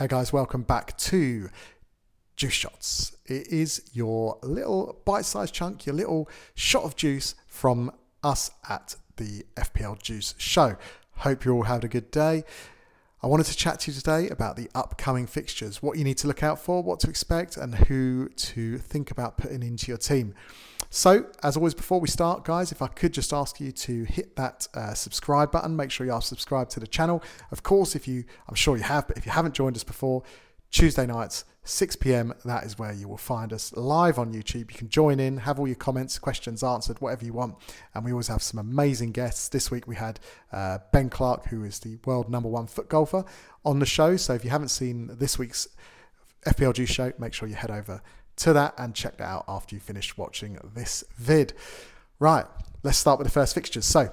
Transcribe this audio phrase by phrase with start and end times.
[0.00, 1.50] Hey guys, welcome back to
[2.34, 3.14] Juice Shots.
[3.26, 7.92] It is your little bite sized chunk, your little shot of juice from
[8.24, 10.78] us at the FPL Juice Show.
[11.16, 12.44] Hope you all had a good day.
[13.22, 16.28] I wanted to chat to you today about the upcoming fixtures, what you need to
[16.28, 20.32] look out for, what to expect, and who to think about putting into your team.
[20.92, 24.34] So, as always, before we start, guys, if I could just ask you to hit
[24.34, 27.22] that uh, subscribe button, make sure you are subscribed to the channel.
[27.52, 30.24] Of course, if you, I'm sure you have, but if you haven't joined us before,
[30.72, 32.34] Tuesday nights, 6 p.m.
[32.44, 34.72] That is where you will find us live on YouTube.
[34.72, 37.54] You can join in, have all your comments, questions answered, whatever you want.
[37.94, 39.48] And we always have some amazing guests.
[39.48, 40.18] This week we had
[40.50, 43.24] uh, Ben Clark, who is the world number one foot golfer,
[43.64, 44.16] on the show.
[44.16, 45.68] So if you haven't seen this week's
[46.46, 48.02] FPLG show, make sure you head over
[48.40, 51.52] to that and check that out after you finish watching this vid.
[52.18, 52.46] Right,
[52.82, 53.86] let's start with the first fixtures.
[53.86, 54.12] So,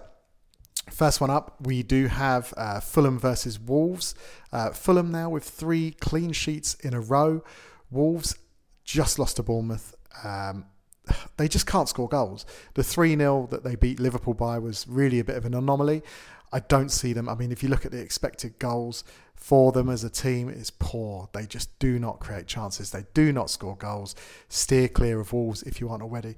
[0.91, 4.15] first one up, we do have uh, Fulham versus Wolves.
[4.51, 7.43] Uh, Fulham now with three clean sheets in a row.
[7.91, 8.35] Wolves
[8.83, 9.95] just lost to Bournemouth.
[10.23, 10.65] Um,
[11.37, 12.45] they just can't score goals.
[12.73, 16.03] The 3 0 that they beat Liverpool by was really a bit of an anomaly.
[16.51, 17.27] I don't see them.
[17.27, 19.03] I mean, if you look at the expected goals
[19.37, 21.29] for them as a team, is poor.
[21.31, 22.91] They just do not create chances.
[22.91, 24.13] They do not score goals.
[24.49, 26.35] Steer clear of Wolves if you aren't already.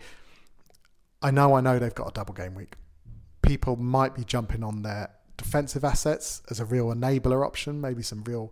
[1.21, 2.73] I know, I know they've got a double game week.
[3.41, 8.23] People might be jumping on their defensive assets as a real enabler option, maybe some
[8.25, 8.51] real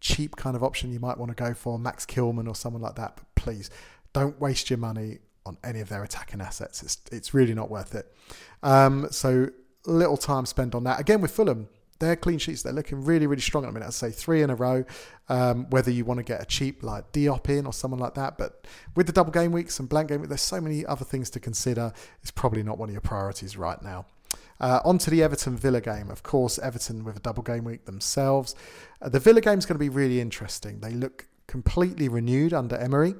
[0.00, 2.96] cheap kind of option you might want to go for, Max Kilman or someone like
[2.96, 3.16] that.
[3.16, 3.70] But please
[4.12, 6.82] don't waste your money on any of their attacking assets.
[6.82, 8.12] It's it's really not worth it.
[8.62, 9.50] Um, so
[9.86, 10.98] little time spent on that.
[10.98, 13.64] Again with Fulham, their clean sheets, they're looking really, really strong.
[13.64, 14.84] I mean, I'd say three in a row.
[15.28, 18.36] Um, whether you want to get a cheap like Diop in or someone like that,
[18.36, 21.40] but with the double game weeks and blank game there's so many other things to
[21.40, 21.94] consider.
[22.20, 24.04] It's probably not one of your priorities right now.
[24.60, 26.10] Uh, on to the Everton Villa game.
[26.10, 28.54] Of course, Everton with a double game week themselves.
[29.00, 30.80] Uh, the Villa game is going to be really interesting.
[30.80, 33.14] They look completely renewed under Emery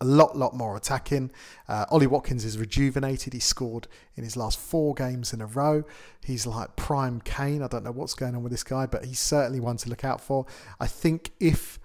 [0.00, 1.30] a lot, lot more attacking.
[1.68, 3.32] Uh, Ollie Watkins is rejuvenated.
[3.32, 5.84] He scored in his last four games in a row.
[6.24, 7.62] He's like prime Kane.
[7.62, 10.04] I don't know what's going on with this guy, but he's certainly one to look
[10.04, 10.46] out for.
[10.78, 11.78] I think if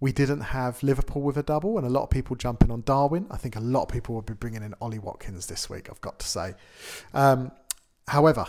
[0.00, 3.26] we didn't have Liverpool with a double and a lot of people jumping on Darwin,
[3.30, 6.00] I think a lot of people would be bringing in Ollie Watkins this week, I've
[6.00, 6.54] got to say.
[7.14, 7.52] Um,
[8.08, 8.46] however,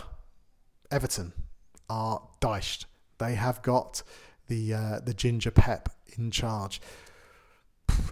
[0.90, 1.32] Everton
[1.88, 2.86] are diced.
[3.18, 4.02] They have got
[4.48, 6.80] the uh, the ginger pep in charge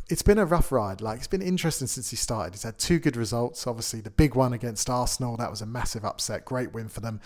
[0.09, 1.01] it's been a rough ride.
[1.01, 2.55] Like it's been interesting since he started.
[2.55, 3.67] He's had two good results.
[3.67, 7.21] Obviously, the big one against Arsenal that was a massive upset, great win for them.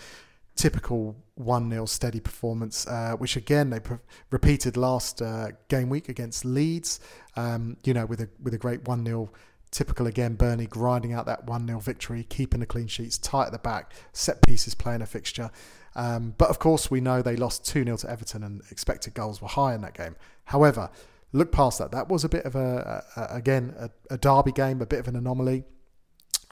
[0.55, 3.97] Typical one 0 steady performance, uh, which again they pre-
[4.31, 6.99] repeated last uh, game week against Leeds.
[7.35, 9.29] Um, you know, with a with a great one 0
[9.69, 13.51] Typical again, Burnley grinding out that 1 0 victory, keeping the clean sheets tight at
[13.51, 15.51] the back, set pieces playing a fixture.
[15.93, 19.41] Um, but of course, we know they lost 2 0 to Everton and expected goals
[19.41, 20.15] were high in that game.
[20.45, 20.89] However,
[21.33, 21.91] look past that.
[21.91, 25.07] That was a bit of a, a again a, a, derby game, a bit of
[25.07, 25.63] an anomaly.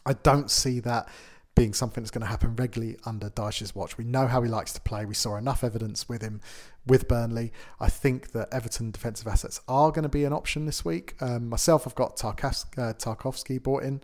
[0.05, 1.09] I don't see that
[1.55, 3.97] being something that's going to happen regularly under Dyche's watch.
[3.97, 5.05] We know how he likes to play.
[5.05, 6.41] We saw enough evidence with him
[6.85, 7.53] with Burnley.
[7.79, 11.15] I think that Everton defensive assets are going to be an option this week.
[11.21, 14.01] Um, myself, I've got Tarkowski, uh, Tarkowski bought in.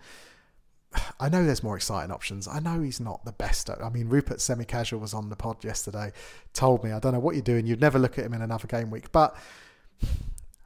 [1.19, 2.47] I know there's more exciting options.
[2.47, 3.69] I know he's not the best.
[3.69, 6.11] I mean, Rupert Semi Casual was on the pod yesterday,
[6.53, 7.65] told me, I don't know what you're doing.
[7.65, 9.11] You'd never look at him in another game week.
[9.11, 9.35] But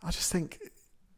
[0.05, 0.59] I just think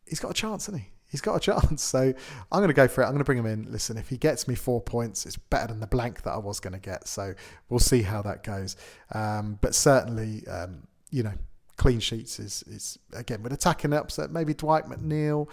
[0.05, 0.89] he's got a chance, hasn't he?
[1.09, 1.83] He's got a chance.
[1.97, 2.13] So
[2.51, 3.05] I'm going to go for it.
[3.05, 3.71] I'm going to bring him in.
[3.71, 6.59] Listen, if he gets me four points, it's better than the blank that I was
[6.59, 7.07] going to get.
[7.07, 7.33] So
[7.69, 8.75] we'll see how that goes.
[9.13, 11.33] Um, but certainly, um, you know,
[11.77, 15.49] clean sheets is, is again, with attacking upset, maybe Dwight McNeil,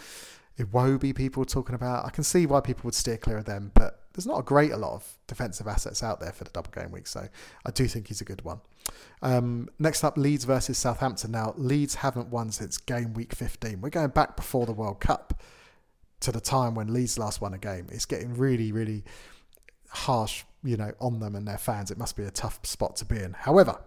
[0.59, 2.05] Iwobi people talking about.
[2.05, 4.71] I can see why people would steer clear of them, but there's not a great
[4.71, 7.29] a lot of defensive assets out there for the double game week, so
[7.67, 8.61] I do think he's a good one.
[9.23, 11.33] Um, next up, Leeds versus Southampton.
[11.33, 13.81] Now, Leeds haven't won since game week 15.
[13.81, 15.43] We're going back before the World Cup
[16.21, 17.87] to the time when Leeds last won a game.
[17.91, 19.05] It's getting really, really
[19.89, 21.91] harsh, you know, on them and their fans.
[21.91, 23.33] It must be a tough spot to be in.
[23.33, 23.79] However,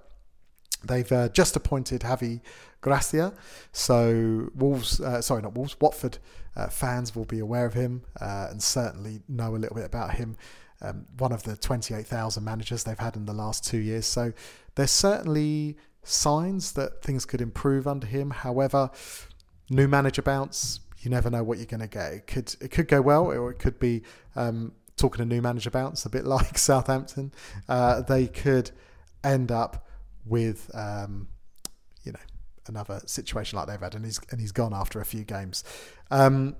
[0.84, 2.42] They've uh, just appointed Javi
[2.82, 3.34] Gracia,
[3.72, 6.20] so Wolves, uh, sorry, not Wolves, Watford
[6.56, 10.16] uh, fans will be aware of him uh, and certainly know a little bit about
[10.16, 10.38] him.
[10.82, 14.32] Um, one of the 28,000 managers they've had in the last two years, so
[14.76, 18.30] there's certainly signs that things could improve under him.
[18.30, 18.92] However,
[19.70, 22.14] new manager bounce, you never know what you're going to get.
[22.14, 24.04] It could it could go well, or it could be
[24.36, 27.32] um, talking a new manager bounce, a bit like Southampton.
[27.68, 28.72] Uh, they could
[29.24, 29.87] end up
[30.28, 31.28] with um,
[32.04, 32.20] you know
[32.68, 35.64] another situation like they've had, and he's and he's gone after a few games.
[36.12, 36.56] Um,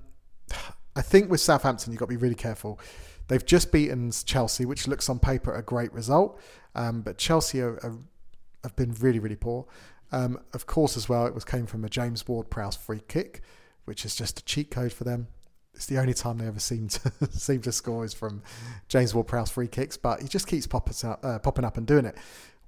[0.96, 2.80] I think with Southampton, you've got to be really careful.
[3.28, 6.40] They've just beaten Chelsea, which looks on paper a great result,
[6.74, 7.98] um, but Chelsea are, are,
[8.64, 9.66] have been really, really poor.
[10.10, 13.42] Um, of course, as well, it was came from a James Ward-Prowse free kick,
[13.84, 15.28] which is just a cheat code for them.
[15.74, 18.42] It's the only time they ever seem to seem to score is from
[18.88, 22.06] James Ward-Prowse free kicks, but he just keeps popping up, uh, popping up and doing
[22.06, 22.16] it.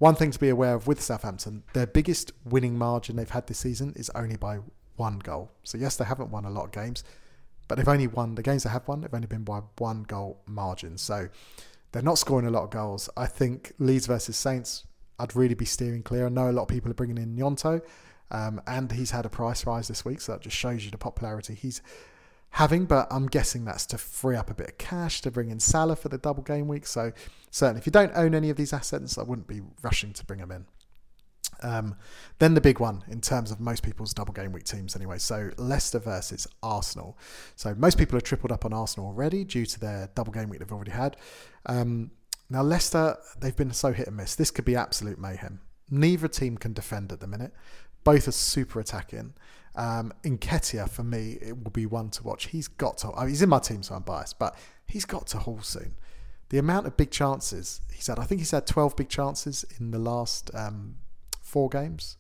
[0.01, 3.59] One thing to be aware of with Southampton, their biggest winning margin they've had this
[3.59, 4.61] season is only by
[4.97, 5.53] one goal.
[5.63, 7.05] So yes, they haven't won a lot of games,
[7.69, 9.03] but they've only won the games they have won.
[9.03, 10.97] They've only been by one goal margin.
[10.97, 11.29] So
[11.93, 13.11] they're not scoring a lot of goals.
[13.15, 14.87] I think Leeds versus Saints,
[15.19, 16.25] I'd really be steering clear.
[16.25, 17.83] I know a lot of people are bringing in Gnonto,
[18.31, 20.97] um, and he's had a price rise this week, so that just shows you the
[20.97, 21.83] popularity he's
[22.51, 25.61] having, but I'm guessing that's to free up a bit of cash to bring in
[25.61, 26.87] Salah for the double game week.
[26.87, 27.13] So
[27.51, 30.41] certainly, if you don't own any of these assets, I wouldn't be rushing to bring
[30.41, 30.67] them in.
[31.63, 31.97] Um,
[32.39, 35.19] then the big one in terms of most people's double game week teams, anyway.
[35.19, 37.19] So Leicester versus Arsenal.
[37.57, 40.61] So most people have tripled up on Arsenal already due to their double game week
[40.61, 41.17] they've already had.
[41.67, 42.13] Um,
[42.49, 44.35] now Leicester, they've been so hit and miss.
[44.35, 45.61] This could be absolute mayhem.
[45.91, 47.53] Neither team can defend at the minute.
[48.05, 49.35] Both are super attacking.
[49.77, 52.49] Um, Nketiah, for me, it will be one to watch.
[52.49, 53.13] He's got to.
[53.13, 54.57] I mean, he's in my team, so I'm biased, but
[54.87, 55.95] he's got to haul soon.
[56.49, 59.93] The amount of big chances he's had, I think he's had 12 big chances in
[59.93, 60.97] the last um,
[61.41, 62.17] four games.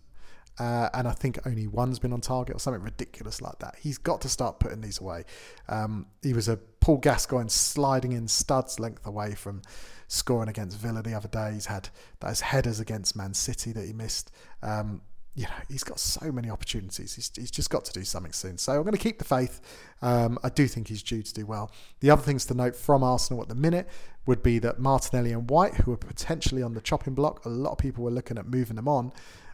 [0.58, 3.76] Uh, and I think only one's been on target or something ridiculous like that.
[3.81, 5.25] He's got to start putting these away.
[5.69, 9.62] Um, he was a Paul Gascoigne sliding in studs length away from
[10.06, 11.52] scoring against Villa the other day.
[11.55, 11.88] He's had
[12.20, 14.31] those headers against Man City that he missed.
[14.62, 15.00] Um,
[15.34, 17.14] you know, he's got so many opportunities.
[17.14, 18.58] He's, he's just got to do something soon.
[18.58, 19.60] So I'm going to keep the faith.
[20.02, 21.70] Um, I do think he's due to do well.
[22.00, 23.88] The other things to note from Arsenal at the minute
[24.26, 27.72] would be that Martinelli and White, who are potentially on the chopping block, a lot
[27.72, 29.12] of people were looking at moving them on.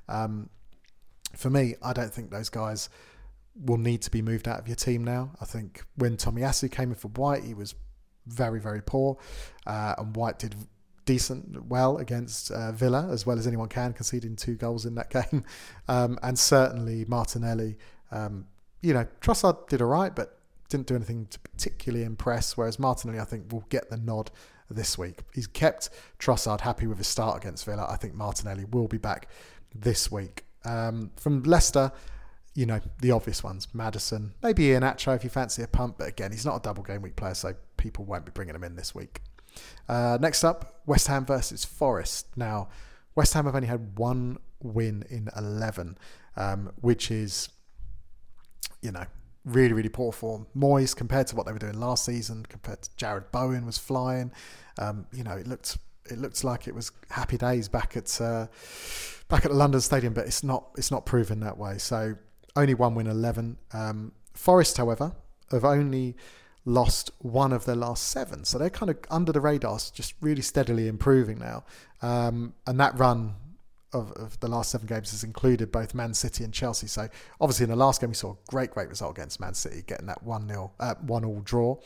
[0.08, 0.48] Um,
[1.34, 2.88] for me, I don't think those guys
[3.54, 5.30] will need to be moved out of your team now.
[5.40, 7.74] I think when Tommy Tomiyasu came in for White, he was
[8.26, 9.18] very, very poor,
[9.66, 10.54] uh, and White did
[11.06, 15.10] decent, well against uh, Villa as well as anyone can, conceding two goals in that
[15.30, 15.44] game.
[15.88, 17.78] Um, and certainly Martinelli,
[18.10, 18.46] um,
[18.82, 20.38] you know, Trossard did all right, but
[20.68, 22.56] didn't do anything to particularly impress.
[22.56, 24.30] Whereas Martinelli, I think, will get the nod
[24.68, 25.20] this week.
[25.32, 27.86] He's kept Trossard happy with his start against Villa.
[27.88, 29.28] I think Martinelli will be back
[29.74, 30.44] this week.
[30.64, 31.92] Um, from Leicester,
[32.54, 36.08] you know, the obvious ones Maddison, maybe Ian Iheanacho if you fancy a pump, but
[36.08, 38.74] again, he's not a double game week player, so people won't be bringing him in
[38.74, 39.20] this week.
[39.88, 42.28] Uh, next up, West Ham versus Forest.
[42.36, 42.68] Now,
[43.14, 45.98] West Ham have only had one win in 11,
[46.36, 47.48] um, which is,
[48.82, 49.04] you know,
[49.44, 50.46] really, really poor form.
[50.56, 54.32] Moyes, compared to what they were doing last season, compared to Jarrod Bowen was flying.
[54.78, 55.78] Um, you know, it looked
[56.10, 58.46] it looked like it was happy days back at uh,
[59.28, 61.78] back at the London Stadium, but it's not it's not proven that way.
[61.78, 62.14] So
[62.54, 63.56] only one win, eleven.
[63.72, 65.12] Um, Forest, however,
[65.50, 66.16] have only
[66.66, 68.44] lost one of their last seven.
[68.44, 71.64] So they're kind of under the radars, just really steadily improving now.
[72.02, 73.36] Um, and that run
[73.92, 76.88] of, of, the last seven games has included both Man City and Chelsea.
[76.88, 77.08] So
[77.40, 80.06] obviously in the last game we saw a great, great result against Man City, getting
[80.06, 81.76] that one 0 uh, one all draw.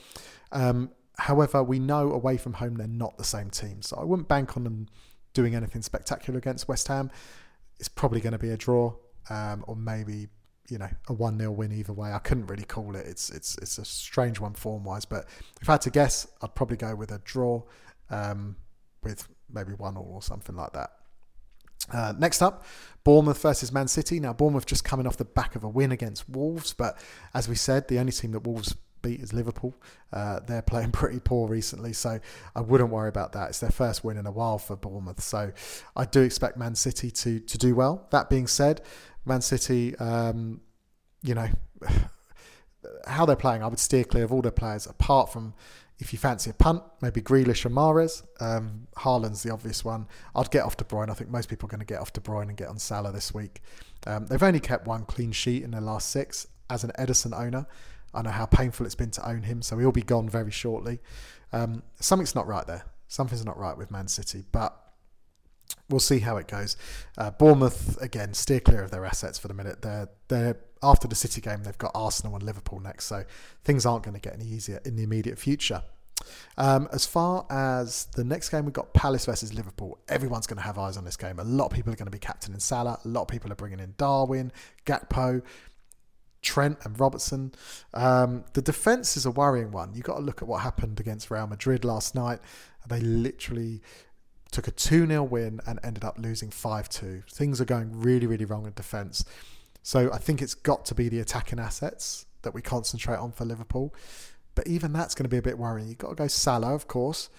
[0.51, 4.29] Um, however, we know away from home they're not the same team, so I wouldn't
[4.29, 4.89] bank on them
[5.35, 7.11] doing anything spectacular against West Ham.
[7.79, 8.95] It's probably going to be a draw,
[9.29, 10.29] um, or maybe
[10.71, 12.13] you know a one 0 win either way.
[12.13, 13.07] I couldn't really call it.
[13.07, 15.27] It's it's it's a strange one form wise, but
[15.61, 17.63] if I had to guess, I'd probably go with a draw,
[18.11, 18.57] um,
[19.03, 20.91] with maybe one all or something like that.
[21.93, 22.65] Uh, next up,
[23.05, 24.21] Bournemouth versus Man City.
[24.21, 26.99] Now, Bournemouth just coming off the back of a win against Wolves, but
[27.35, 29.75] as we said, the only team that Wolves beat is Liverpool.
[30.13, 32.21] Uh, they're playing pretty poor recently, so
[32.55, 33.51] I wouldn't worry about that.
[33.51, 35.53] It's their first win in a while for Bournemouth, so
[35.97, 38.07] I do expect Man City to to do well.
[38.11, 38.83] That being said,
[39.25, 40.61] Man City, um,
[41.23, 41.49] you know,
[43.07, 45.55] how they're playing, I would steer clear of all their players apart from
[46.01, 48.23] if you fancy a punt, maybe Grealish or Mahrez.
[48.41, 50.09] Um, Haaland's the obvious one.
[50.35, 51.11] I'd get off De Bruyne.
[51.11, 53.13] I think most people are going to get off De Bruyne and get on Salah
[53.13, 53.61] this week.
[54.07, 56.47] Um, they've only kept one clean sheet in their last six.
[56.71, 57.67] As an Ederson owner,
[58.15, 61.01] I know how painful it's been to own him, so he'll be gone very shortly.
[61.53, 62.85] Um, something's not right there.
[63.09, 64.75] Something's not right with Man City, but
[65.89, 66.77] we'll see how it goes.
[67.19, 69.83] Uh, Bournemouth again steer clear of their assets for the minute.
[69.83, 71.63] They're they're after the City game.
[71.63, 73.25] They've got Arsenal and Liverpool next, so
[73.65, 75.83] things aren't going to get any easier in the immediate future.
[76.59, 79.99] Um, as far as the next game, we've got Palace versus Liverpool.
[80.09, 81.39] Everyone's going to have eyes on this game.
[81.39, 82.99] A lot of people are going to be captaining Salah.
[83.05, 84.53] A lot of people are bringing in Darwin,
[84.85, 85.43] Gakpo,
[86.43, 87.53] Trent, and Robertson.
[87.95, 89.93] Um, the defence is a worrying one.
[89.95, 92.41] You've got to look at what happened against Real Madrid last night.
[92.89, 93.83] They literally
[94.51, 97.23] took a 2 0 win and ended up losing 5 2.
[97.31, 99.25] Things are going really, really wrong in defence.
[99.83, 103.45] So I think it's got to be the attacking assets that we concentrate on for
[103.45, 103.95] Liverpool.
[104.55, 105.89] But even that's going to be a bit worrying.
[105.89, 107.31] You've got to go Salah, of course.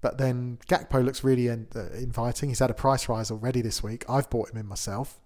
[0.00, 2.48] But then Gakpo looks really in, uh, inviting.
[2.48, 4.04] He's had a price rise already this week.
[4.08, 5.20] I've bought him in myself.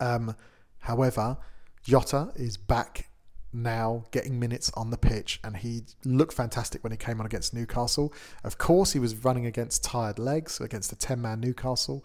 [0.00, 0.34] Um,
[0.78, 1.36] however,
[1.82, 3.09] Jota is back
[3.52, 7.52] now getting minutes on the pitch and he looked fantastic when he came on against
[7.52, 8.12] Newcastle.
[8.44, 12.04] Of course, he was running against tired legs against a 10 man Newcastle.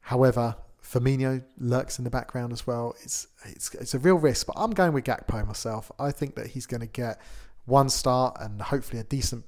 [0.00, 2.94] However, Firmino lurks in the background as well.
[3.02, 5.92] It's, it's it's a real risk, but I'm going with Gakpo myself.
[5.98, 7.20] I think that he's going to get
[7.66, 9.44] one start and hopefully a decent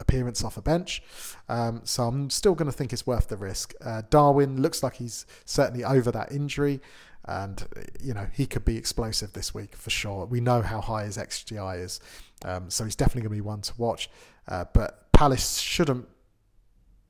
[0.00, 1.02] appearance off a bench.
[1.48, 3.72] Um, so I'm still going to think it's worth the risk.
[3.82, 6.80] Uh, Darwin looks like he's certainly over that injury
[7.26, 7.66] and
[8.02, 10.26] you know he could be explosive this week for sure.
[10.26, 12.00] We know how high his xGI is,
[12.44, 14.10] um, so he's definitely going to be one to watch.
[14.46, 16.08] Uh, but Palace shouldn't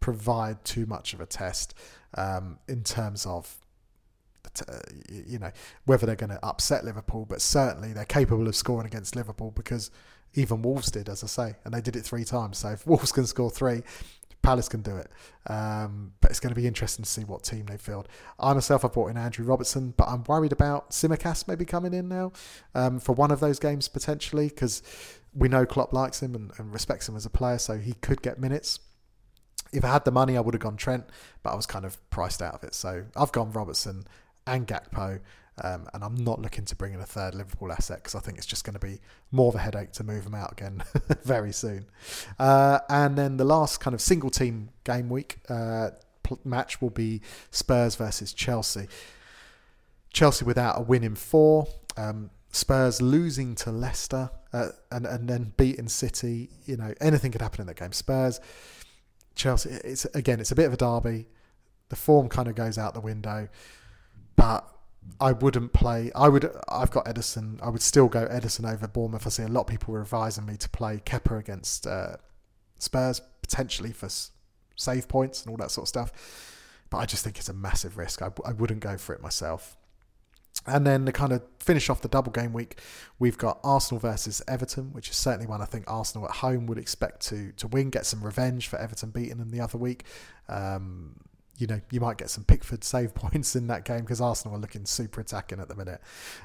[0.00, 1.75] provide too much of a test
[2.16, 3.56] um, in terms of.
[4.68, 4.78] Uh,
[5.11, 5.50] you know
[5.87, 9.90] whether they're going to upset Liverpool, but certainly they're capable of scoring against Liverpool because
[10.35, 12.59] even Wolves did, as I say, and they did it three times.
[12.59, 13.83] So if Wolves can score three,
[14.44, 15.10] Palace can do it.
[15.46, 18.08] Um, but it's going to be interesting to see what team they field.
[18.38, 22.08] I myself have brought in Andrew Robertson, but I'm worried about Tsimikas maybe coming in
[22.08, 22.32] now
[22.74, 24.82] um, for one of those games potentially because
[25.34, 28.22] we know Klopp likes him and, and respects him as a player, so he could
[28.22, 28.78] get minutes.
[29.72, 31.06] If I had the money, I would have gone Trent,
[31.42, 32.74] but I was kind of priced out of it.
[32.74, 34.04] So I've gone Robertson
[34.46, 35.20] and Gakpo.
[35.62, 38.38] Um, and I'm not looking to bring in a third Liverpool asset because I think
[38.38, 40.82] it's just going to be more of a headache to move them out again
[41.25, 41.87] very soon.
[42.38, 45.90] Uh, and then the last kind of single team game week uh,
[46.44, 47.20] match will be
[47.52, 48.88] Spurs versus Chelsea.
[50.12, 51.68] Chelsea without a win in four.
[51.96, 56.50] Um, Spurs losing to Leicester uh, and and then beating City.
[56.64, 57.92] You know anything could happen in that game.
[57.92, 58.40] Spurs,
[59.34, 59.70] Chelsea.
[59.70, 61.26] It's again, it's a bit of a derby.
[61.88, 63.49] The form kind of goes out the window,
[64.37, 64.74] but
[65.20, 66.11] I wouldn't play.
[66.14, 66.50] I would.
[66.68, 67.61] I've got Ederson.
[67.62, 69.26] I would still go Ederson over Bournemouth.
[69.26, 72.16] I see a lot of people advising me to play Kepa against uh,
[72.78, 74.08] Spurs potentially for
[74.76, 76.50] save points and all that sort of stuff.
[76.90, 78.23] But I just think it's a massive risk.
[78.23, 79.76] I, I wouldn't go for it myself.
[80.66, 82.78] And then to kind of finish off the double game week,
[83.18, 86.78] we've got Arsenal versus Everton, which is certainly one I think Arsenal at home would
[86.78, 90.04] expect to to win, get some revenge for Everton beating them the other week.
[90.49, 91.16] Um,
[91.58, 94.61] you know, you might get some Pickford save points in that game because Arsenal are
[94.61, 96.00] looking super attacking at the minute.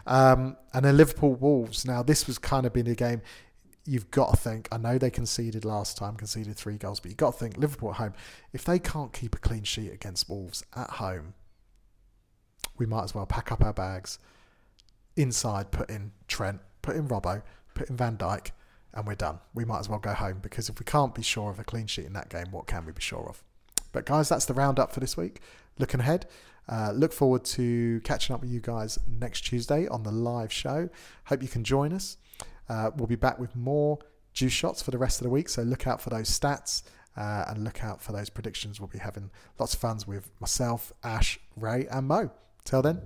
[0.05, 1.85] Um, and then Liverpool Wolves.
[1.85, 3.21] Now, this was kind of been a game
[3.85, 4.67] you've got to think.
[4.71, 7.89] I know they conceded last time, conceded three goals, but you've got to think Liverpool
[7.89, 8.13] at home.
[8.53, 11.33] If they can't keep a clean sheet against Wolves at home,
[12.77, 14.19] we might as well pack up our bags.
[15.15, 17.41] Inside, put in Trent, put in Robbo,
[17.73, 18.51] put in Van Dijk,
[18.93, 19.39] and we're done.
[19.53, 21.87] We might as well go home because if we can't be sure of a clean
[21.87, 23.43] sheet in that game, what can we be sure of?
[23.91, 25.41] But guys, that's the roundup for this week.
[25.77, 26.27] Looking ahead,
[26.67, 30.89] uh, look forward to catching up with you guys next Tuesday on the live show.
[31.25, 32.17] Hope you can join us.
[32.67, 33.99] Uh, we'll be back with more
[34.33, 36.83] juice shots for the rest of the week, so look out for those stats.
[37.17, 38.79] Uh, and look out for those predictions.
[38.79, 42.31] We'll be having lots of fun with myself, Ash, Ray, and Mo.
[42.63, 43.01] Till then,